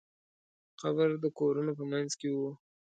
[0.81, 2.37] قبر د کورونو په منځ کې و.